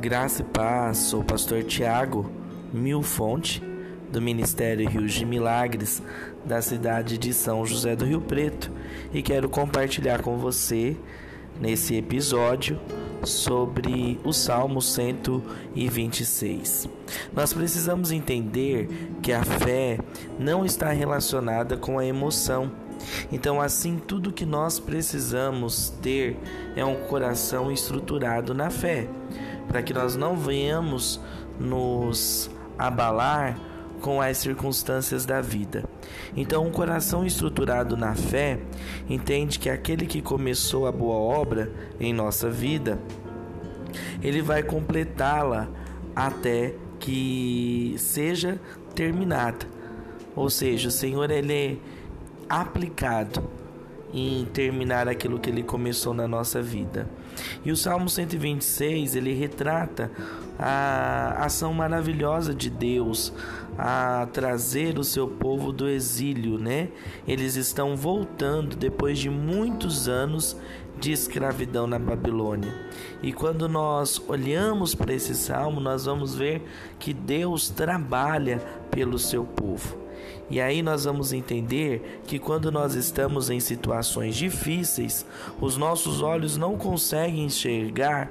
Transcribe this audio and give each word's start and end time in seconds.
Graça 0.00 0.40
e 0.40 0.44
paz, 0.46 0.96
sou 0.96 1.20
o 1.20 1.24
pastor 1.24 1.62
Tiago 1.62 2.32
Milfonte, 2.72 3.62
do 4.10 4.18
Ministério 4.18 4.88
Rios 4.88 5.12
de 5.12 5.26
Milagres, 5.26 6.02
da 6.42 6.62
cidade 6.62 7.18
de 7.18 7.34
São 7.34 7.66
José 7.66 7.94
do 7.94 8.06
Rio 8.06 8.22
Preto, 8.22 8.72
e 9.12 9.20
quero 9.20 9.46
compartilhar 9.46 10.22
com 10.22 10.38
você, 10.38 10.96
nesse 11.60 11.96
episódio, 11.96 12.80
sobre 13.22 14.18
o 14.24 14.32
Salmo 14.32 14.80
126. 14.80 16.88
Nós 17.34 17.52
precisamos 17.52 18.10
entender 18.10 18.88
que 19.20 19.34
a 19.34 19.44
fé 19.44 19.98
não 20.38 20.64
está 20.64 20.90
relacionada 20.92 21.76
com 21.76 21.98
a 21.98 22.06
emoção. 22.06 22.72
Então, 23.30 23.60
assim, 23.60 23.98
tudo 23.98 24.32
que 24.32 24.44
nós 24.44 24.78
precisamos 24.78 25.90
ter 26.02 26.36
é 26.76 26.84
um 26.84 26.96
coração 27.06 27.70
estruturado 27.70 28.54
na 28.54 28.70
fé 28.70 29.08
para 29.68 29.82
que 29.82 29.94
nós 29.94 30.16
não 30.16 30.36
venhamos 30.36 31.20
nos 31.58 32.50
abalar 32.78 33.58
com 34.00 34.20
as 34.20 34.38
circunstâncias 34.38 35.24
da 35.24 35.40
vida. 35.40 35.84
Então, 36.36 36.66
um 36.66 36.70
coração 36.70 37.24
estruturado 37.24 37.96
na 37.96 38.14
fé 38.14 38.58
entende 39.08 39.58
que 39.58 39.68
aquele 39.68 40.06
que 40.06 40.22
começou 40.22 40.86
a 40.86 40.92
boa 40.92 41.14
obra 41.14 41.70
em 42.00 42.12
nossa 42.12 42.50
vida, 42.50 42.98
ele 44.22 44.42
vai 44.42 44.62
completá-la 44.62 45.68
até 46.16 46.74
que 46.98 47.94
seja 47.98 48.60
terminada. 48.94 49.66
Ou 50.34 50.48
seja, 50.48 50.88
o 50.88 50.92
Senhor 50.92 51.30
ele 51.30 51.80
aplicado 52.50 53.48
em 54.12 54.44
terminar 54.46 55.08
aquilo 55.08 55.38
que 55.38 55.48
ele 55.48 55.62
começou 55.62 56.12
na 56.12 56.26
nossa 56.26 56.60
vida. 56.60 57.08
E 57.64 57.70
o 57.70 57.76
Salmo 57.76 58.08
126, 58.08 59.14
ele 59.14 59.32
retrata 59.32 60.10
a 60.58 61.44
ação 61.44 61.72
maravilhosa 61.72 62.52
de 62.52 62.68
Deus 62.68 63.32
a 63.78 64.26
trazer 64.32 64.98
o 64.98 65.04
seu 65.04 65.28
povo 65.28 65.72
do 65.72 65.88
exílio, 65.88 66.58
né? 66.58 66.88
Eles 67.26 67.54
estão 67.54 67.96
voltando 67.96 68.74
depois 68.74 69.18
de 69.18 69.30
muitos 69.30 70.08
anos 70.08 70.56
de 70.98 71.12
escravidão 71.12 71.86
na 71.86 71.98
Babilônia. 71.98 72.74
E 73.22 73.32
quando 73.32 73.68
nós 73.68 74.20
olhamos 74.28 74.94
para 74.94 75.14
esse 75.14 75.34
salmo, 75.34 75.80
nós 75.80 76.04
vamos 76.04 76.34
ver 76.34 76.62
que 76.98 77.14
Deus 77.14 77.70
trabalha 77.70 78.58
pelo 78.90 79.18
seu 79.18 79.44
povo. 79.44 79.96
E 80.48 80.60
aí 80.60 80.82
nós 80.82 81.04
vamos 81.04 81.32
entender 81.32 82.20
que 82.26 82.38
quando 82.38 82.72
nós 82.72 82.94
estamos 82.94 83.50
em 83.50 83.60
situações 83.60 84.36
difíceis, 84.36 85.24
os 85.60 85.76
nossos 85.76 86.22
olhos 86.22 86.56
não 86.56 86.76
conseguem 86.76 87.44
enxergar 87.44 88.30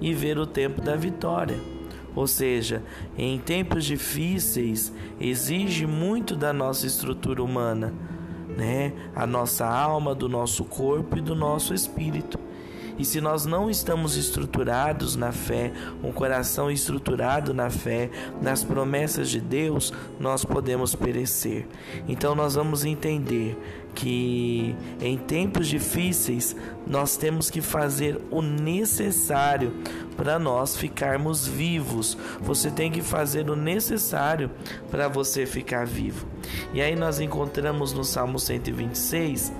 e 0.00 0.14
ver 0.14 0.38
o 0.38 0.46
tempo 0.46 0.80
da 0.80 0.94
vitória. 0.96 1.58
Ou 2.14 2.26
seja, 2.26 2.82
em 3.18 3.38
tempos 3.38 3.84
difíceis 3.84 4.92
exige 5.20 5.86
muito 5.86 6.34
da 6.34 6.52
nossa 6.52 6.86
estrutura 6.86 7.42
humana, 7.42 7.92
né? 8.56 8.92
A 9.14 9.26
nossa 9.26 9.66
alma, 9.66 10.14
do 10.14 10.28
nosso 10.28 10.64
corpo 10.64 11.18
e 11.18 11.20
do 11.20 11.34
nosso 11.34 11.74
espírito. 11.74 12.45
E 12.98 13.04
se 13.04 13.20
nós 13.20 13.44
não 13.46 13.70
estamos 13.70 14.16
estruturados 14.16 15.16
na 15.16 15.32
fé, 15.32 15.72
um 16.02 16.12
coração 16.12 16.70
estruturado 16.70 17.52
na 17.52 17.70
fé, 17.70 18.10
nas 18.40 18.64
promessas 18.64 19.28
de 19.28 19.40
Deus, 19.40 19.92
nós 20.18 20.44
podemos 20.44 20.94
perecer. 20.94 21.66
Então 22.08 22.34
nós 22.34 22.54
vamos 22.54 22.84
entender 22.84 23.58
que 23.94 24.76
em 25.00 25.16
tempos 25.16 25.66
difíceis 25.66 26.54
nós 26.86 27.16
temos 27.16 27.50
que 27.50 27.62
fazer 27.62 28.20
o 28.30 28.42
necessário 28.42 29.72
para 30.16 30.38
nós 30.38 30.76
ficarmos 30.76 31.46
vivos. 31.46 32.16
Você 32.40 32.70
tem 32.70 32.90
que 32.90 33.02
fazer 33.02 33.48
o 33.48 33.56
necessário 33.56 34.50
para 34.90 35.08
você 35.08 35.46
ficar 35.46 35.86
vivo. 35.86 36.26
E 36.72 36.80
aí 36.80 36.94
nós 36.94 37.20
encontramos 37.20 37.92
no 37.92 38.04
Salmo 38.04 38.38
126 38.38 39.52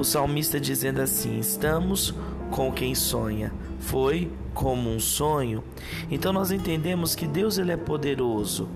o 0.00 0.04
salmista 0.04 0.58
dizendo 0.58 1.00
assim: 1.00 1.38
Estamos 1.38 2.14
com 2.50 2.72
quem 2.72 2.94
sonha. 2.94 3.52
Foi 3.78 4.30
como 4.54 4.90
um 4.90 4.98
sonho. 4.98 5.62
Então 6.10 6.32
nós 6.32 6.50
entendemos 6.50 7.14
que 7.14 7.26
Deus 7.26 7.58
ele 7.58 7.72
é 7.72 7.76
poderoso 7.76 8.68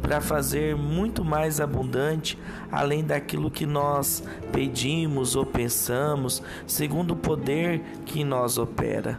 para 0.00 0.20
fazer 0.20 0.76
muito 0.76 1.24
mais 1.24 1.60
abundante 1.60 2.38
além 2.70 3.04
daquilo 3.04 3.50
que 3.50 3.66
nós 3.66 4.22
pedimos 4.52 5.34
ou 5.34 5.44
pensamos, 5.44 6.42
segundo 6.66 7.12
o 7.12 7.16
poder 7.16 7.82
que 8.06 8.22
nós 8.22 8.58
opera. 8.58 9.18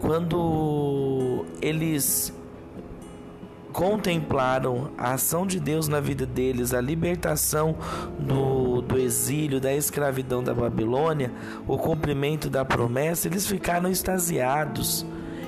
Quando 0.00 1.44
eles 1.60 2.32
contemplaram 3.72 4.90
a 4.98 5.12
ação 5.12 5.46
de 5.46 5.60
Deus 5.60 5.88
na 5.88 6.00
vida 6.00 6.26
deles, 6.26 6.74
a 6.74 6.80
libertação 6.80 7.76
do 8.18 8.49
exílio, 9.10 9.60
da 9.60 9.74
escravidão 9.74 10.42
da 10.42 10.54
Babilônia, 10.54 11.32
o 11.66 11.76
cumprimento 11.76 12.48
da 12.48 12.64
promessa, 12.64 13.26
eles 13.26 13.46
ficaram 13.46 13.90
extasiados, 13.90 15.04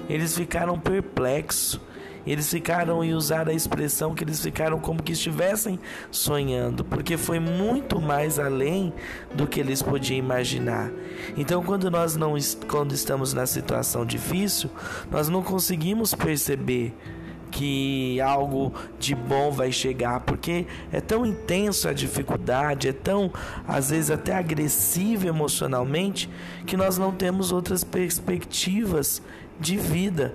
eles 0.08 0.36
ficaram 0.36 0.78
perplexos. 0.78 1.80
Eles 2.24 2.48
ficaram 2.48 3.04
e 3.04 3.12
usaram 3.14 3.50
a 3.50 3.54
expressão 3.54 4.14
que 4.14 4.22
eles 4.22 4.40
ficaram 4.40 4.78
como 4.78 5.02
que 5.02 5.10
estivessem 5.10 5.76
sonhando, 6.08 6.84
porque 6.84 7.16
foi 7.16 7.40
muito 7.40 8.00
mais 8.00 8.38
além 8.38 8.92
do 9.34 9.44
que 9.44 9.58
eles 9.58 9.82
podiam 9.82 10.18
imaginar. 10.18 10.88
Então, 11.36 11.64
quando 11.64 11.90
nós 11.90 12.14
não 12.14 12.34
quando 12.68 12.92
estamos 12.92 13.32
na 13.32 13.44
situação 13.44 14.06
difícil, 14.06 14.70
nós 15.10 15.28
não 15.28 15.42
conseguimos 15.42 16.14
perceber 16.14 16.94
que 17.52 18.20
algo 18.20 18.72
de 18.98 19.14
bom 19.14 19.52
vai 19.52 19.70
chegar, 19.70 20.20
porque 20.20 20.66
é 20.90 21.00
tão 21.00 21.24
intenso 21.24 21.88
a 21.88 21.92
dificuldade, 21.92 22.88
é 22.88 22.92
tão 22.92 23.30
às 23.68 23.90
vezes 23.90 24.10
até 24.10 24.34
agressivo 24.34 25.28
emocionalmente 25.28 26.28
que 26.66 26.76
nós 26.76 26.98
não 26.98 27.12
temos 27.12 27.52
outras 27.52 27.84
perspectivas 27.84 29.22
de 29.60 29.76
vida. 29.76 30.34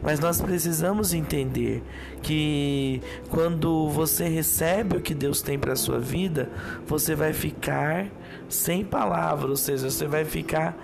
Mas 0.00 0.20
nós 0.20 0.40
precisamos 0.40 1.12
entender 1.12 1.82
que 2.22 3.02
quando 3.28 3.88
você 3.88 4.28
recebe 4.28 4.96
o 4.96 5.00
que 5.00 5.12
Deus 5.12 5.42
tem 5.42 5.58
para 5.58 5.74
sua 5.74 5.98
vida, 5.98 6.48
você 6.86 7.16
vai 7.16 7.32
ficar 7.32 8.06
sem 8.48 8.84
palavras, 8.84 9.50
ou 9.50 9.56
seja, 9.56 9.90
você 9.90 10.06
vai 10.06 10.24
ficar 10.24 10.76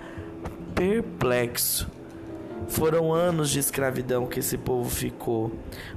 perplexo 0.75 1.87
foram 2.69 3.11
anos 3.11 3.49
de 3.49 3.59
escravidão 3.59 4.27
que 4.27 4.39
esse 4.39 4.57
povo 4.57 4.89
ficou, 4.89 5.51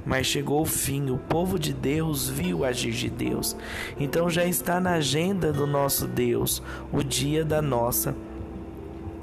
mas 0.05 0.27
chegou 0.27 0.63
o 0.63 0.67
fim, 0.67 1.11
o 1.11 1.19
povo 1.19 1.59
de 1.59 1.73
Deus 1.73 2.29
viu 2.29 2.61
o 2.61 2.65
agir 2.65 2.93
de 2.93 3.11
Deus. 3.11 3.55
Então 4.01 4.29
já 4.29 4.45
está 4.45 4.81
na 4.81 4.95
agenda 4.95 5.53
do 5.53 5.67
nosso 5.67 6.07
Deus 6.07 6.63
o 6.91 7.03
dia 7.03 7.45
da 7.45 7.61
nossa 7.61 8.17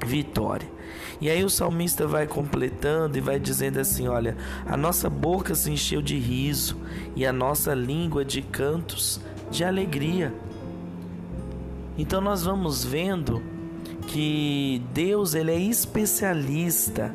vitória. 0.06 0.68
E 1.20 1.28
aí 1.28 1.44
o 1.44 1.50
salmista 1.50 2.06
vai 2.06 2.26
completando 2.26 3.18
e 3.18 3.20
vai 3.20 3.38
dizendo 3.38 3.78
assim: 3.78 4.08
Olha, 4.08 4.36
a 4.64 4.76
nossa 4.76 5.10
boca 5.10 5.54
se 5.54 5.70
encheu 5.70 6.00
de 6.00 6.16
riso 6.18 6.78
e 7.14 7.26
a 7.26 7.32
nossa 7.32 7.74
língua 7.74 8.24
de 8.24 8.42
cantos 8.42 9.20
de 9.50 9.64
alegria. 9.64 10.32
Então 11.98 12.20
nós 12.20 12.44
vamos 12.44 12.84
vendo 12.84 13.42
que 14.06 14.82
Deus 14.94 15.34
ele 15.34 15.50
é 15.50 15.58
especialista 15.58 17.14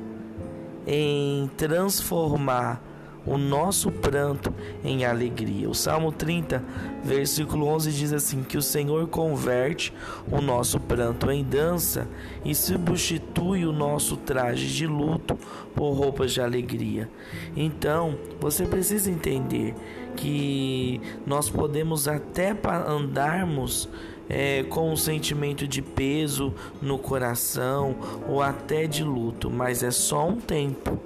em 0.86 1.50
transformar 1.58 2.82
o 3.26 3.38
nosso 3.38 3.92
pranto 3.92 4.54
em 4.84 5.04
alegria. 5.04 5.70
O 5.70 5.74
Salmo 5.74 6.12
30, 6.12 6.64
versículo 7.04 7.68
11 7.68 7.92
diz 7.92 8.14
assim: 8.14 8.44
Que 8.44 8.58
o 8.58 8.62
Senhor 8.62 9.08
converte 9.08 9.94
o 10.32 10.40
nosso 10.42 10.80
pranto 10.80 11.32
em 11.32 11.44
dança 11.44 12.08
e 12.44 12.54
substitui 12.54 13.66
o 13.66 13.72
nosso 13.72 14.16
traje 14.18 14.68
de 14.68 14.86
luto 14.86 15.38
por 15.74 15.92
roupas 15.94 16.32
de 16.34 16.42
alegria. 16.42 17.10
Então, 17.56 18.18
você 18.40 18.66
precisa 18.66 19.10
entender 19.10 19.74
que 20.16 21.02
nós 21.26 21.50
podemos 21.50 22.08
até 22.08 22.56
andarmos 22.88 23.90
é, 24.30 24.64
com 24.64 24.92
um 24.92 24.96
sentimento 24.96 25.68
de 25.68 25.82
peso 25.82 26.54
no 26.82 26.98
coração 26.98 27.96
ou 28.28 28.42
até 28.42 28.88
de 28.88 29.04
luto, 29.04 29.50
mas 29.50 29.84
é 29.84 29.92
só 29.92 30.28
um 30.28 30.38
tempo. 30.38 31.00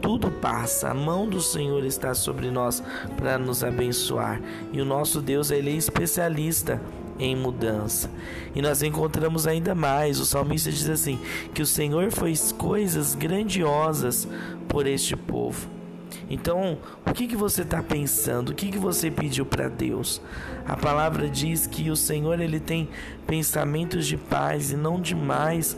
Tudo 0.00 0.30
passa, 0.30 0.90
a 0.90 0.94
mão 0.94 1.26
do 1.26 1.40
Senhor 1.40 1.82
está 1.84 2.14
sobre 2.14 2.50
nós 2.50 2.82
para 3.16 3.38
nos 3.38 3.64
abençoar 3.64 4.40
e 4.70 4.80
o 4.80 4.84
nosso 4.84 5.20
Deus 5.20 5.50
ele 5.50 5.70
é 5.70 5.76
especialista 5.76 6.80
em 7.18 7.34
mudança. 7.34 8.10
E 8.54 8.60
nós 8.60 8.82
encontramos 8.82 9.46
ainda 9.46 9.74
mais, 9.74 10.20
o 10.20 10.26
salmista 10.26 10.70
diz 10.70 10.88
assim: 10.88 11.18
que 11.54 11.62
o 11.62 11.66
Senhor 11.66 12.10
fez 12.10 12.52
coisas 12.52 13.14
grandiosas 13.14 14.28
por 14.68 14.86
este 14.86 15.16
povo. 15.16 15.68
Então, 16.28 16.78
o 17.06 17.12
que, 17.12 17.26
que 17.26 17.36
você 17.36 17.62
está 17.62 17.82
pensando? 17.82 18.50
O 18.50 18.54
que, 18.54 18.70
que 18.70 18.78
você 18.78 19.10
pediu 19.10 19.44
para 19.44 19.68
Deus? 19.68 20.20
A 20.66 20.76
palavra 20.76 21.28
diz 21.28 21.66
que 21.66 21.90
o 21.90 21.96
Senhor 21.96 22.40
ele 22.40 22.60
tem 22.60 22.88
pensamentos 23.26 24.06
de 24.06 24.16
paz 24.16 24.70
e 24.70 24.76
não 24.76 25.00
de 25.00 25.14
mais 25.14 25.76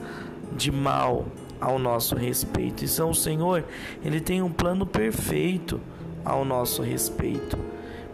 de 0.56 0.70
mal. 0.70 1.26
ao 1.60 1.78
nosso 1.78 2.14
respeito. 2.14 2.84
E 2.84 2.88
São 2.88 3.14
Senhor, 3.14 3.64
ele 4.04 4.20
tem 4.20 4.42
um 4.42 4.52
plano 4.52 4.86
perfeito 4.86 5.80
ao 6.24 6.44
nosso 6.44 6.82
respeito. 6.82 7.58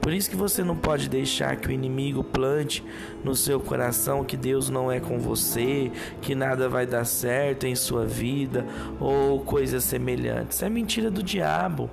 Por 0.03 0.13
isso 0.13 0.29
que 0.29 0.35
você 0.35 0.65
não 0.65 0.77
pode 0.77 1.09
deixar 1.09 1.55
que 1.55 1.69
o 1.69 1.71
inimigo 1.71 2.25
plante 2.25 2.85
no 3.23 3.37
seu 3.37 3.61
coração 3.61 4.25
que 4.25 4.37
Deus 4.37 4.69
não 4.69 4.91
é 4.91 4.99
com 4.99 5.17
você, 5.21 5.93
que 6.21 6.35
nada 6.35 6.69
vai 6.69 6.85
dar 6.85 7.05
certo 7.05 7.69
em 7.69 7.77
sua 7.77 8.05
vida 8.05 8.67
ou 8.99 9.39
coisas 9.43 9.85
semelhantes. 9.85 10.61
É 10.61 10.69
mentira 10.69 11.09
do 11.09 11.23
diabo. 11.23 11.89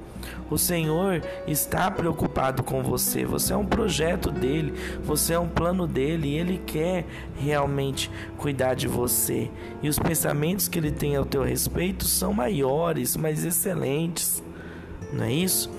O 0.49 0.57
Senhor 0.57 1.21
está 1.45 1.91
preocupado 1.91 2.63
com 2.63 2.81
você. 2.81 3.25
Você 3.25 3.53
é 3.53 3.55
um 3.55 3.65
projeto 3.67 4.31
dele, 4.31 4.73
você 5.03 5.33
é 5.33 5.39
um 5.39 5.47
plano 5.47 5.85
dele 5.85 6.29
e 6.29 6.37
ele 6.39 6.59
quer 6.65 7.05
realmente 7.37 8.09
cuidar 8.39 8.73
de 8.73 8.87
você. 8.87 9.51
E 9.83 9.87
os 9.87 9.99
pensamentos 9.99 10.67
que 10.67 10.79
ele 10.79 10.91
tem 10.91 11.15
ao 11.15 11.25
teu 11.25 11.43
respeito 11.43 12.05
são 12.05 12.33
maiores, 12.33 13.15
mais 13.15 13.45
excelentes. 13.45 14.43
Não 15.13 15.25
é 15.25 15.31
isso? 15.31 15.69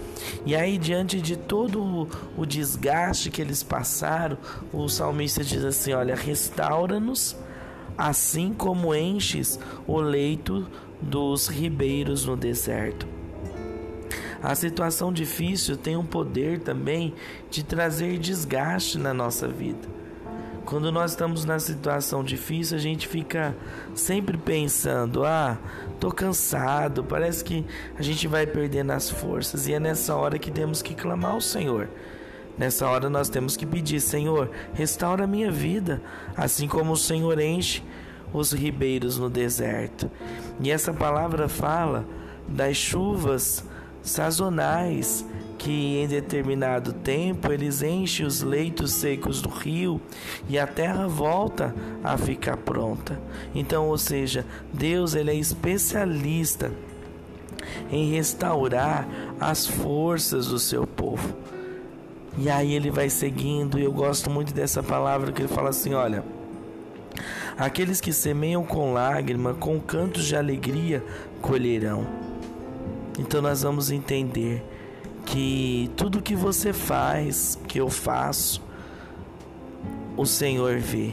E 0.44 0.55
aí, 0.56 0.78
diante 0.78 1.20
de 1.20 1.37
todo 1.37 2.08
o 2.37 2.46
desgaste 2.46 3.31
que 3.31 3.40
eles 3.40 3.62
passaram, 3.62 4.38
o 4.72 4.88
salmista 4.88 5.44
diz 5.44 5.64
assim: 5.64 5.93
Olha, 5.93 6.14
restaura-nos, 6.14 7.37
assim 7.96 8.52
como 8.52 8.94
enches 8.94 9.58
o 9.87 10.00
leito 10.00 10.67
dos 11.00 11.49
ribeiros 11.49 12.25
no 12.25 12.37
deserto. 12.37 13.06
A 14.43 14.55
situação 14.55 15.12
difícil 15.12 15.76
tem 15.76 15.96
um 15.96 16.05
poder 16.05 16.61
também 16.61 17.14
de 17.50 17.62
trazer 17.62 18.19
desgaste 18.19 18.99
na 18.99 19.12
nossa 19.12 19.46
vida. 19.46 20.00
Quando 20.70 20.93
nós 20.93 21.11
estamos 21.11 21.44
na 21.44 21.58
situação 21.58 22.22
difícil, 22.22 22.76
a 22.76 22.81
gente 22.81 23.08
fica 23.08 23.56
sempre 23.93 24.38
pensando: 24.38 25.25
ah, 25.25 25.58
tô 25.99 26.12
cansado, 26.12 27.02
parece 27.02 27.43
que 27.43 27.67
a 27.99 28.02
gente 28.02 28.28
vai 28.28 28.46
perdendo 28.46 28.93
as 28.93 29.11
forças. 29.11 29.67
E 29.67 29.72
é 29.75 29.81
nessa 29.81 30.14
hora 30.14 30.38
que 30.38 30.49
temos 30.49 30.81
que 30.81 30.94
clamar 30.94 31.32
ao 31.32 31.40
Senhor. 31.40 31.88
Nessa 32.56 32.87
hora 32.87 33.11
nós 33.11 33.28
temos 33.28 33.56
que 33.56 33.67
pedir: 33.67 34.00
Senhor, 34.00 34.49
restaura 34.72 35.25
a 35.25 35.26
minha 35.26 35.50
vida, 35.50 36.00
assim 36.37 36.69
como 36.69 36.93
o 36.93 36.96
Senhor 36.96 37.40
enche 37.40 37.82
os 38.32 38.52
ribeiros 38.52 39.19
no 39.19 39.28
deserto. 39.28 40.08
E 40.61 40.70
essa 40.70 40.93
palavra 40.93 41.49
fala 41.49 42.06
das 42.46 42.76
chuvas 42.76 43.64
sazonais 44.02 45.26
que 45.61 45.99
em 45.99 46.09
determinado 46.09 46.91
tempo 46.91 47.53
eles 47.53 47.83
enchem 47.83 48.25
os 48.25 48.41
leitos 48.41 48.95
secos 48.95 49.43
do 49.43 49.51
rio 49.51 50.01
e 50.49 50.59
a 50.59 50.67
terra 50.67 51.07
volta 51.07 51.75
a 52.03 52.17
ficar 52.17 52.57
pronta. 52.57 53.21
Então, 53.55 53.87
ou 53.87 53.99
seja, 53.99 54.47
Deus 54.73 55.15
ele 55.15 55.31
é 55.31 55.35
especialista 55.35 56.73
em 57.93 58.11
restaurar 58.11 59.07
as 59.39 59.67
forças 59.67 60.47
do 60.47 60.59
seu 60.59 60.87
povo. 60.87 61.37
E 62.39 62.49
aí 62.49 62.73
ele 62.73 62.91
vai 62.91 63.11
seguindo, 63.11 63.79
e 63.79 63.85
eu 63.85 63.93
gosto 63.93 64.31
muito 64.31 64.55
dessa 64.55 64.83
palavra 64.83 65.31
que 65.31 65.43
ele 65.43 65.49
fala 65.49 65.69
assim, 65.69 65.93
olha, 65.93 66.25
aqueles 67.59 68.01
que 68.01 68.15
semeiam 68.15 68.65
com 68.65 68.95
lágrima, 68.95 69.53
com 69.53 69.79
cantos 69.79 70.25
de 70.25 70.35
alegria, 70.35 71.05
colherão. 71.43 72.07
Então 73.19 73.43
nós 73.43 73.61
vamos 73.61 73.91
entender 73.91 74.65
que 75.25 75.90
tudo 75.96 76.22
que 76.22 76.34
você 76.34 76.72
faz, 76.72 77.58
que 77.69 77.81
eu 77.81 77.88
faço, 77.88 78.62
o 80.17 80.26
Senhor 80.26 80.78
vê. 80.78 81.12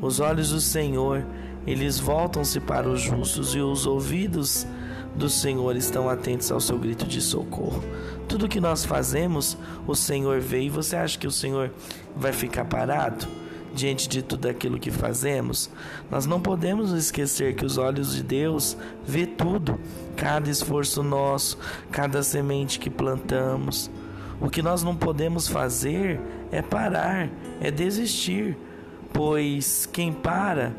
Os 0.00 0.20
olhos 0.20 0.50
do 0.50 0.60
Senhor, 0.60 1.24
eles 1.66 1.98
voltam-se 1.98 2.60
para 2.60 2.88
os 2.88 3.00
justos 3.00 3.54
e 3.54 3.60
os 3.60 3.86
ouvidos 3.86 4.66
do 5.14 5.28
Senhor 5.28 5.74
estão 5.76 6.08
atentos 6.08 6.52
ao 6.52 6.60
seu 6.60 6.78
grito 6.78 7.06
de 7.06 7.20
socorro. 7.20 7.82
Tudo 8.28 8.48
que 8.48 8.60
nós 8.60 8.84
fazemos, 8.84 9.56
o 9.86 9.94
Senhor 9.94 10.40
vê 10.40 10.62
e 10.62 10.70
você 10.70 10.96
acha 10.96 11.18
que 11.18 11.26
o 11.26 11.30
Senhor 11.30 11.72
vai 12.14 12.32
ficar 12.32 12.66
parado? 12.66 13.26
Diante 13.76 14.08
de 14.08 14.22
tudo 14.22 14.48
aquilo 14.48 14.78
que 14.78 14.90
fazemos, 14.90 15.70
nós 16.10 16.26
não 16.26 16.40
podemos 16.40 16.90
esquecer 16.92 17.54
que 17.54 17.64
os 17.64 17.78
olhos 17.78 18.16
de 18.16 18.22
Deus 18.22 18.76
vê 19.06 19.26
tudo, 19.26 19.78
cada 20.16 20.50
esforço 20.50 21.02
nosso, 21.02 21.58
cada 21.92 22.22
semente 22.22 22.78
que 22.78 22.90
plantamos. 22.90 23.90
O 24.40 24.50
que 24.50 24.62
nós 24.62 24.82
não 24.82 24.96
podemos 24.96 25.46
fazer 25.46 26.20
é 26.50 26.62
parar, 26.62 27.28
é 27.60 27.70
desistir, 27.70 28.56
pois 29.12 29.86
quem 29.86 30.12
para 30.12 30.74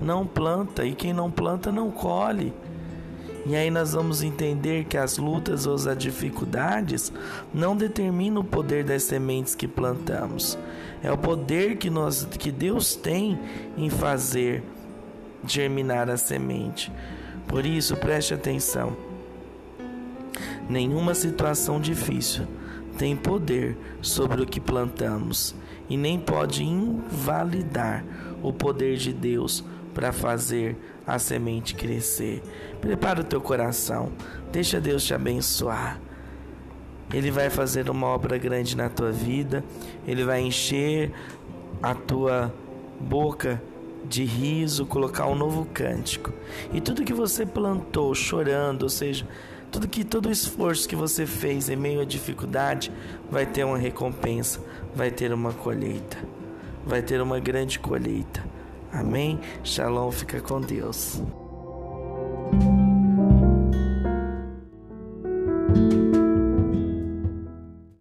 não 0.00 0.26
planta 0.26 0.84
e 0.84 0.94
quem 0.94 1.12
não 1.12 1.30
planta 1.30 1.72
não 1.72 1.90
colhe. 1.90 2.52
E 3.44 3.56
aí 3.56 3.70
nós 3.70 3.92
vamos 3.92 4.22
entender 4.22 4.84
que 4.84 4.96
as 4.96 5.18
lutas 5.18 5.66
ou 5.66 5.74
as 5.74 5.98
dificuldades 5.98 7.12
não 7.52 7.76
determinam 7.76 8.42
o 8.42 8.44
poder 8.44 8.84
das 8.84 9.02
sementes 9.02 9.54
que 9.54 9.66
plantamos. 9.66 10.56
É 11.02 11.10
o 11.10 11.18
poder 11.18 11.76
que 11.76 11.90
nós 11.90 12.24
que 12.24 12.52
Deus 12.52 12.94
tem 12.94 13.38
em 13.76 13.90
fazer 13.90 14.62
germinar 15.44 16.08
a 16.08 16.16
semente. 16.16 16.92
Por 17.48 17.66
isso, 17.66 17.96
preste 17.96 18.32
atenção. 18.32 18.96
Nenhuma 20.68 21.14
situação 21.14 21.80
difícil 21.80 22.46
tem 22.96 23.16
poder 23.16 23.76
sobre 24.00 24.42
o 24.42 24.46
que 24.46 24.60
plantamos 24.60 25.54
e 25.88 25.96
nem 25.96 26.18
pode 26.18 26.62
invalidar 26.62 28.04
o 28.42 28.52
poder 28.52 28.96
de 28.96 29.12
Deus 29.12 29.64
para 29.94 30.12
fazer 30.12 30.76
a 31.06 31.18
semente 31.18 31.74
crescer. 31.74 32.42
Prepara 32.80 33.20
o 33.20 33.24
teu 33.24 33.40
coração, 33.40 34.12
deixa 34.50 34.80
Deus 34.80 35.04
te 35.04 35.14
abençoar. 35.14 36.00
Ele 37.12 37.30
vai 37.30 37.50
fazer 37.50 37.90
uma 37.90 38.06
obra 38.06 38.38
grande 38.38 38.76
na 38.76 38.88
tua 38.88 39.12
vida, 39.12 39.62
ele 40.06 40.24
vai 40.24 40.40
encher 40.40 41.12
a 41.82 41.94
tua 41.94 42.52
boca 42.98 43.60
de 44.04 44.24
riso, 44.24 44.86
colocar 44.86 45.26
um 45.26 45.34
novo 45.34 45.66
cântico. 45.72 46.32
E 46.72 46.80
tudo 46.80 47.04
que 47.04 47.12
você 47.12 47.44
plantou 47.44 48.14
chorando, 48.14 48.84
ou 48.84 48.88
seja, 48.88 49.26
tudo 49.70 49.88
que 49.88 50.04
todo 50.04 50.26
o 50.26 50.30
esforço 50.30 50.88
que 50.88 50.96
você 50.96 51.26
fez 51.26 51.68
em 51.68 51.76
meio 51.76 52.00
à 52.00 52.04
dificuldade 52.04 52.92
vai 53.30 53.46
ter 53.46 53.64
uma 53.64 53.78
recompensa, 53.78 54.60
vai 54.94 55.10
ter 55.10 55.32
uma 55.32 55.52
colheita. 55.52 56.18
Vai 56.84 57.00
ter 57.00 57.20
uma 57.20 57.38
grande 57.38 57.78
colheita. 57.78 58.51
Amém? 58.92 59.40
Shalom, 59.64 60.10
fica 60.10 60.40
com 60.40 60.60
Deus. 60.60 61.22